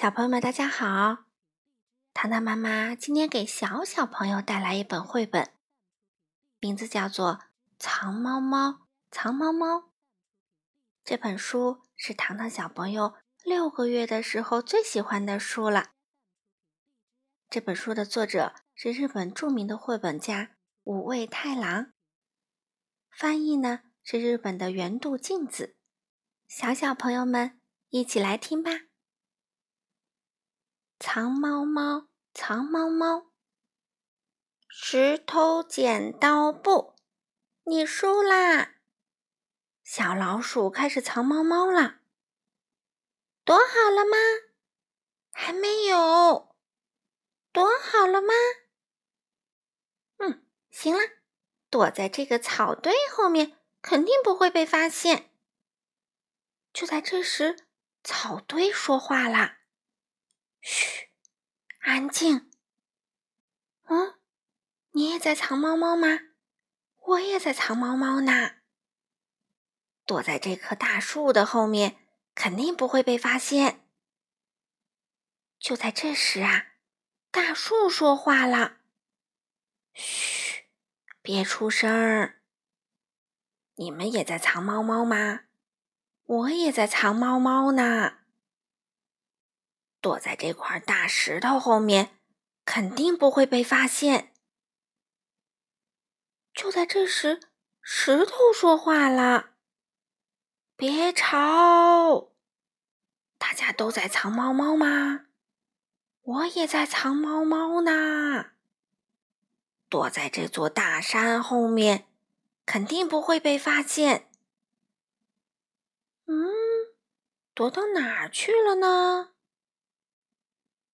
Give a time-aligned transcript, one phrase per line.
[0.00, 1.26] 小朋友们，大家好！
[2.14, 5.52] 糖糖妈妈今天给小小朋友带来一本绘本，
[6.58, 7.32] 名字叫做
[7.78, 9.76] 《藏猫猫藏猫猫》。
[11.04, 15.90] 这本书是糖糖小朋友六个月的时候最喜欢的书了。
[17.50, 20.52] 这本书的作者是日本著名的绘本家
[20.84, 21.92] 五味太郎，
[23.10, 25.76] 翻译呢是日本的原度镜子。
[26.48, 27.60] 小小朋友们，
[27.90, 28.70] 一起来听吧。
[31.12, 33.32] 藏猫猫，藏猫猫。
[34.68, 36.94] 石头剪刀布，
[37.64, 38.76] 你输啦！
[39.82, 42.02] 小老鼠开始藏猫猫了。
[43.44, 44.16] 躲好了吗？
[45.32, 46.54] 还没有。
[47.50, 48.32] 躲好了吗？
[50.18, 51.00] 嗯，行了，
[51.70, 55.32] 躲在这个草堆后面，肯定不会被发现。
[56.72, 57.66] 就在这时，
[58.04, 59.56] 草堆说话啦。
[60.60, 61.08] 嘘，
[61.80, 62.50] 安静。
[63.84, 64.14] 嗯，
[64.92, 66.20] 你也在藏猫猫吗？
[66.96, 68.56] 我也在藏猫猫呢。
[70.06, 71.96] 躲在这棵大树的后面，
[72.34, 73.86] 肯定不会被发现。
[75.58, 76.74] 就在这时啊，
[77.30, 78.78] 大树说话了
[79.94, 80.66] ：“嘘，
[81.22, 82.42] 别出声儿。
[83.76, 85.44] 你们也在藏猫猫吗？
[86.24, 88.18] 我也在藏猫猫呢。”
[90.00, 92.18] 躲在这块大石头后面，
[92.64, 94.32] 肯定不会被发现。
[96.54, 97.40] 就在这时，
[97.82, 99.50] 石头说话了
[100.76, 102.32] ：“别吵！
[103.38, 105.26] 大家都在藏猫猫吗？
[106.22, 108.52] 我也在藏猫猫呢。
[109.88, 112.06] 躲在这座大山后面，
[112.64, 114.30] 肯定不会被发现。
[116.26, 116.46] 嗯，
[117.54, 119.32] 躲到哪儿去了呢？”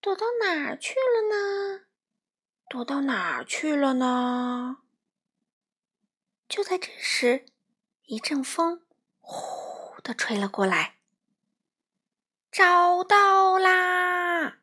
[0.00, 1.86] 躲到哪儿去了呢？
[2.68, 4.78] 躲到哪儿去了呢？
[6.48, 7.46] 就在这时，
[8.04, 8.86] 一阵风
[9.20, 10.98] 呼的吹了过来。
[12.52, 14.58] 找到啦！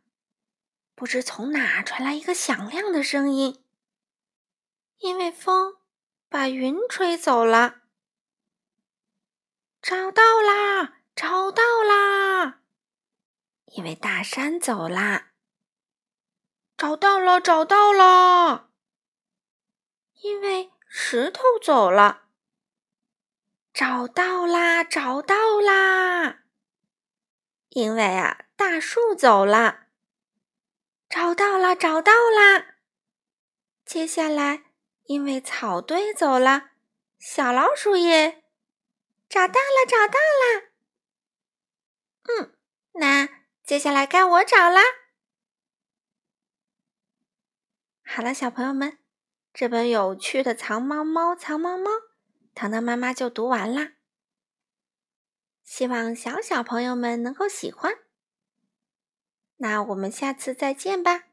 [0.96, 3.64] 不知从哪传来一个响亮的声音。
[5.00, 5.78] 因为风
[6.30, 7.82] 把云吹走了。
[9.82, 11.02] 找到啦！
[11.14, 12.63] 找到啦！
[13.76, 15.32] 因为大山走啦。
[16.78, 18.70] 找到了，找到了！
[20.22, 22.30] 因为石头走了。
[23.74, 26.44] 找到啦，找到啦！
[27.70, 29.88] 因为啊，大树走了。
[31.10, 32.76] 找到了，找到啦！
[33.86, 34.66] 接下来，
[35.06, 36.72] 因为草堆走了，
[37.18, 38.44] 小老鼠也
[39.28, 40.72] 找到了，找到了。
[42.24, 42.58] 嗯，
[42.94, 44.82] 那接下来该我找啦。
[48.04, 49.00] 好了，小朋友们，
[49.54, 51.90] 这本有趣的《藏猫猫藏猫猫》，
[52.54, 53.94] 糖糖妈妈就读完啦。
[55.64, 58.00] 希望小小朋友们能够喜欢。
[59.56, 61.24] 那我们下次再见吧。